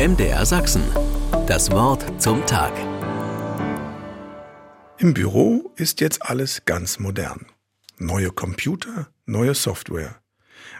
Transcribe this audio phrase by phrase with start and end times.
[0.00, 0.82] MDR Sachsen.
[1.46, 2.72] Das Wort zum Tag.
[4.96, 7.44] Im Büro ist jetzt alles ganz modern.
[7.98, 10.22] Neue Computer, neue Software.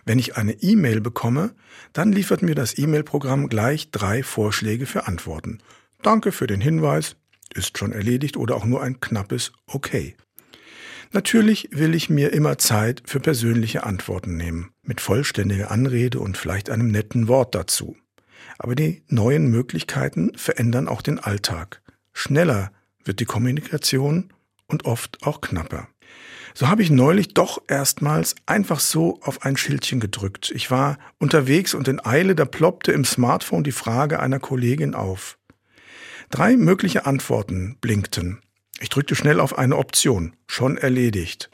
[0.07, 1.55] Wenn ich eine E-Mail bekomme,
[1.93, 5.59] dann liefert mir das E-Mail-Programm gleich drei Vorschläge für Antworten.
[6.01, 7.17] Danke für den Hinweis,
[7.53, 10.17] ist schon erledigt oder auch nur ein knappes Okay.
[11.13, 16.71] Natürlich will ich mir immer Zeit für persönliche Antworten nehmen, mit vollständiger Anrede und vielleicht
[16.71, 17.99] einem netten Wort dazu.
[18.59, 21.83] Aber die neuen Möglichkeiten verändern auch den Alltag.
[22.13, 22.73] Schneller
[23.05, 24.33] wird die Kommunikation
[24.67, 25.89] und oft auch knapper.
[26.55, 30.51] So habe ich neulich doch erstmals einfach so auf ein Schildchen gedrückt.
[30.55, 35.39] Ich war unterwegs und in Eile, da ploppte im Smartphone die Frage einer Kollegin auf.
[36.31, 38.41] Drei mögliche Antworten blinkten.
[38.81, 40.35] Ich drückte schnell auf eine Option.
[40.47, 41.51] Schon erledigt.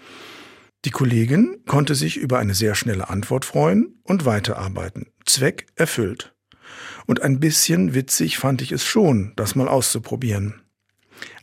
[0.85, 5.07] Die Kollegin konnte sich über eine sehr schnelle Antwort freuen und weiterarbeiten.
[5.25, 6.36] Zweck erfüllt.
[7.07, 10.63] Und ein bisschen witzig fand ich es schon, das mal auszuprobieren.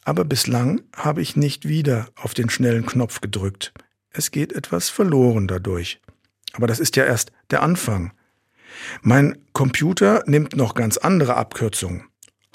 [0.05, 3.73] Aber bislang habe ich nicht wieder auf den schnellen Knopf gedrückt.
[4.09, 6.01] Es geht etwas verloren dadurch.
[6.53, 8.11] Aber das ist ja erst der Anfang.
[9.01, 12.05] Mein Computer nimmt noch ganz andere Abkürzungen.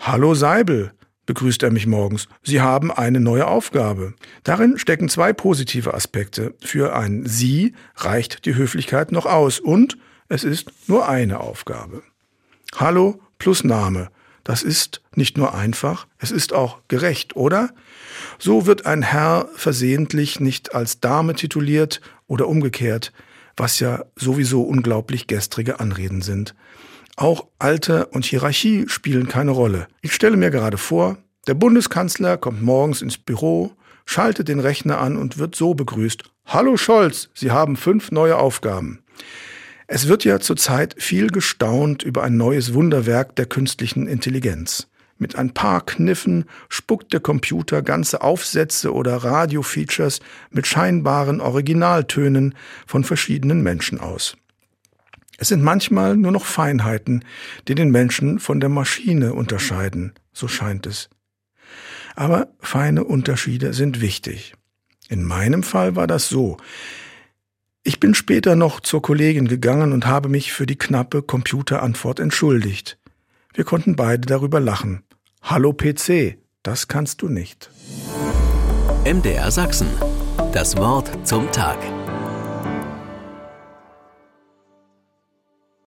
[0.01, 0.93] Hallo Seibel,
[1.27, 2.29] begrüßt er mich morgens.
[2.43, 4.15] Sie haben eine neue Aufgabe.
[4.45, 6.55] Darin stecken zwei positive Aspekte.
[6.61, 12.03] Für ein Sie reicht die Höflichkeit noch aus und es ist nur eine Aufgabe.
[12.77, 14.09] Hallo plus Name.
[14.45, 17.71] Das ist nicht nur einfach, es ist auch gerecht, oder?
[18.39, 23.13] So wird ein Herr versehentlich nicht als Dame tituliert oder umgekehrt,
[23.57, 26.55] was ja sowieso unglaublich gestrige Anreden sind.
[27.17, 29.89] Auch Alter und Hierarchie spielen keine Rolle.
[30.03, 33.73] Ich stelle mir gerade vor, der Bundeskanzler kommt morgens ins Büro,
[34.07, 36.23] schaltet den Rechner an und wird so begrüßt.
[36.47, 39.03] Hallo Scholz, Sie haben fünf neue Aufgaben.
[39.91, 44.87] Es wird ja zurzeit viel gestaunt über ein neues Wunderwerk der künstlichen Intelligenz.
[45.17, 52.55] Mit ein paar Kniffen spuckt der Computer ganze Aufsätze oder Radiofeatures mit scheinbaren Originaltönen
[52.87, 54.37] von verschiedenen Menschen aus.
[55.39, 57.25] Es sind manchmal nur noch Feinheiten,
[57.67, 61.09] die den Menschen von der Maschine unterscheiden, so scheint es.
[62.15, 64.53] Aber feine Unterschiede sind wichtig.
[65.09, 66.59] In meinem Fall war das so.
[67.89, 72.99] Ich bin später noch zur Kollegin gegangen und habe mich für die knappe Computerantwort entschuldigt.
[73.55, 75.05] Wir konnten beide darüber lachen.
[75.41, 77.71] Hallo PC, das kannst du nicht.
[79.07, 79.89] MDR Sachsen.
[80.53, 81.79] Das Wort zum Tag.